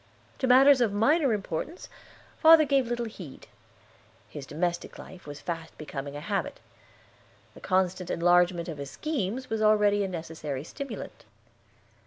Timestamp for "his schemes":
8.79-9.51